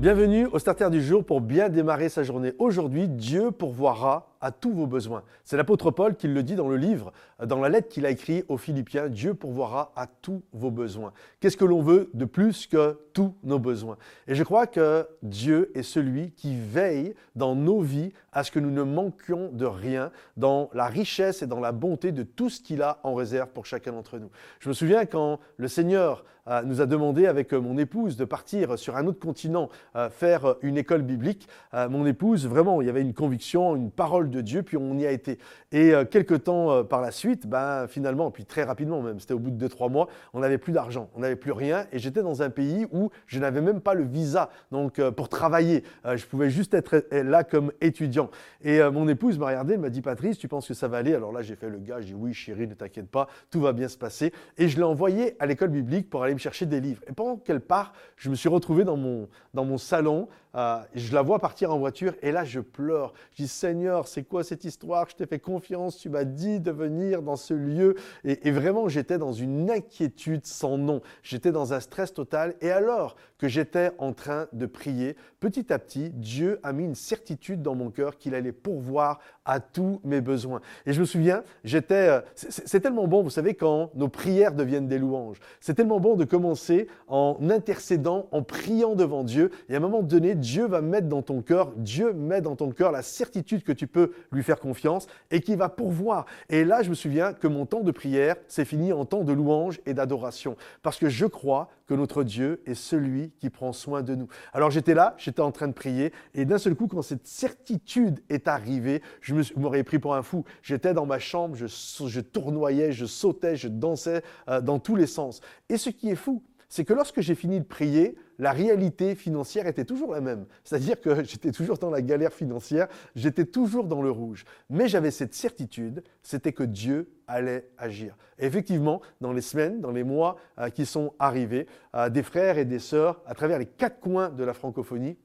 [0.00, 2.52] Bienvenue au Starter du jour pour bien démarrer sa journée.
[2.60, 5.22] Aujourd'hui, Dieu pourvoira à tous vos besoins.
[5.44, 7.12] C'est l'apôtre Paul qui le dit dans le livre,
[7.44, 11.12] dans la lettre qu'il a écrite aux Philippiens, Dieu pourvoira à tous vos besoins.
[11.40, 13.96] Qu'est-ce que l'on veut de plus que tous nos besoins?
[14.26, 18.58] Et je crois que Dieu est celui qui veille dans nos vies à ce que
[18.58, 22.60] nous ne manquions de rien, dans la richesse et dans la bonté de tout ce
[22.60, 24.30] qu'il a en réserve pour chacun d'entre nous.
[24.60, 28.78] Je me souviens quand le Seigneur euh, nous a demandé avec mon épouse de partir
[28.78, 31.46] sur un autre continent euh, faire une école biblique.
[31.74, 34.96] Euh, mon épouse, vraiment, il y avait une conviction, une parole de Dieu, puis on
[34.98, 35.38] y a été.
[35.72, 39.38] Et euh, quelques temps par la suite, ben, finalement, puis très rapidement même, c'était au
[39.38, 42.42] bout de 2-3 mois, on n'avait plus d'argent, on n'avait plus rien, et j'étais dans
[42.42, 45.82] un pays où je n'avais même pas le visa donc pour travailler.
[46.04, 48.30] je pouvais juste être là comme étudiant.
[48.62, 51.14] Et mon épouse m'a regardé, elle m'a dit, Patrice, tu penses que ça va aller?
[51.14, 53.72] Alors là, j'ai fait le gars, j'ai dit, oui, chérie, ne t'inquiète pas, tout va
[53.72, 54.32] bien se passer.
[54.56, 57.02] Et je l'ai envoyé à l'école biblique pour aller me chercher des livres.
[57.08, 60.28] Et pendant qu'elle part, je me suis retrouvé dans mon, dans mon salon.
[60.54, 63.12] Euh, je la vois partir en voiture et là, je pleure.
[63.32, 65.08] Je dis, Seigneur, c'est quoi cette histoire?
[65.08, 67.96] Je t'ai fait confiance, tu m'as dit de venir dans ce lieu.
[68.24, 71.00] Et, vraiment, j'étais dans une inquiétude sans nom.
[71.22, 72.54] J'étais dans un stress total.
[72.60, 76.94] Et alors que j'étais en train de prier, petit à petit, Dieu a mis une
[76.94, 80.60] certitude dans mon cœur qu'il allait pourvoir à tous mes besoins.
[80.86, 84.88] Et je me souviens, j'étais, euh, c'est tellement bon, vous savez, quand nos prières deviennent
[84.88, 85.38] des louanges.
[85.60, 89.50] C'est tellement bon de commencer en intercédant, en priant devant Dieu.
[89.68, 92.70] Et à un moment donné, Dieu va mettre dans ton cœur, Dieu met dans ton
[92.70, 96.26] cœur la certitude que tu peux lui faire confiance et qu'il va pourvoir.
[96.48, 99.32] Et là, je me souviens que mon temps de prière s'est fini en temps de
[99.32, 100.56] louange et d'adoration.
[100.82, 104.28] Parce que je crois que notre Dieu est celui qui prend soin de nous.
[104.52, 108.20] Alors j'étais là, j'étais en train de prier, et d'un seul coup, quand cette certitude
[108.28, 110.44] est arrivée, je m'aurais pris pour un fou.
[110.62, 115.06] J'étais dans ma chambre, je, je, tournoyais, je sautais, je dansais euh, dans tous les
[115.06, 115.40] sens.
[115.68, 119.66] Et ce qui est fou, c'est que lorsque j'ai fini de prier, la réalité financière
[119.66, 120.46] était toujours la même.
[120.64, 124.44] C'est-à-dire que j'étais toujours dans la galère financière, j'étais toujours dans le rouge.
[124.70, 128.16] Mais j'avais cette certitude, c'était que Dieu allait agir.
[128.38, 132.64] effectivement, dans les semaines, dans les mois euh, qui sont arrivés, euh, des frères et
[132.64, 135.18] des sœurs à travers les quatre coins de la francophonie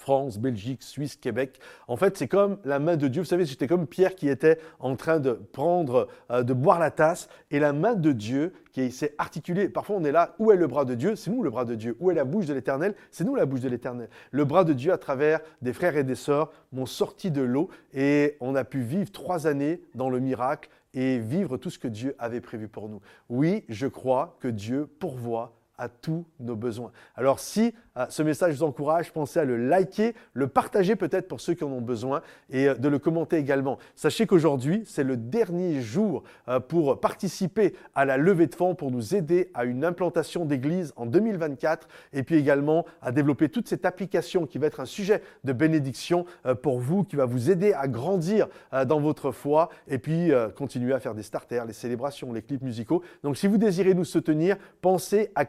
[0.00, 1.60] France, Belgique, Suisse, Québec.
[1.86, 3.20] En fait, c'est comme la main de Dieu.
[3.20, 6.90] Vous savez, c'était comme Pierre qui était en train de prendre, euh, de boire la
[6.90, 9.68] tasse, et la main de Dieu qui s'est articulée.
[9.68, 11.16] Parfois, on est là, où est le bras de Dieu?
[11.16, 11.96] C'est nous le bras de Dieu.
[12.00, 12.94] Où est la bouche de l'Éternel?
[13.10, 14.08] C'est nous la bouche de l'Éternel.
[14.30, 17.68] Le bras de Dieu, à travers des frères et des sœurs, m'ont sorti de l'eau,
[17.92, 21.88] et on a pu vivre trois années dans le miracle et vivre tout ce que
[21.88, 23.00] Dieu avait prévu pour nous.
[23.28, 26.92] Oui, je crois que Dieu pourvoit à tous nos besoins.
[27.16, 31.40] Alors si euh, ce message vous encourage, pensez à le liker, le partager peut-être pour
[31.40, 32.20] ceux qui en ont besoin
[32.50, 33.78] et euh, de le commenter également.
[33.96, 38.90] Sachez qu'aujourd'hui, c'est le dernier jour euh, pour participer à la levée de fonds pour
[38.90, 43.86] nous aider à une implantation d'église en 2024 et puis également à développer toute cette
[43.86, 46.26] application qui va être un sujet de bénédiction
[46.62, 48.48] pour vous, qui va vous aider à grandir
[48.86, 53.02] dans votre foi et puis continuer à faire des starters, les célébrations, les clips musicaux.
[53.22, 55.44] Donc si vous désirez nous soutenir, pensez à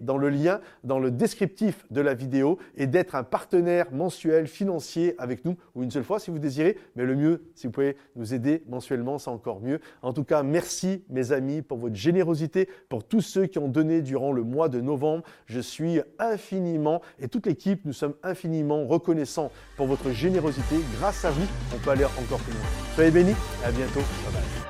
[0.00, 5.14] dans le lien dans le descriptif de la vidéo et d'être un partenaire mensuel financier
[5.18, 6.78] avec nous ou une seule fois si vous désirez.
[6.96, 9.80] Mais le mieux, si vous pouvez nous aider mensuellement, c'est encore mieux.
[10.02, 14.02] En tout cas, merci mes amis pour votre générosité, pour tous ceux qui ont donné
[14.02, 15.24] durant le mois de novembre.
[15.46, 20.76] Je suis infiniment et toute l'équipe, nous sommes infiniment reconnaissants pour votre générosité.
[20.98, 22.62] Grâce à vous, on peut aller encore plus loin.
[22.94, 24.00] Soyez bénis et à bientôt.
[24.00, 24.63] Bye bye.